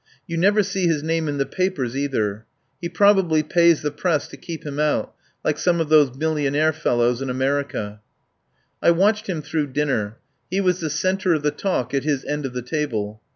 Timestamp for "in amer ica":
7.21-7.99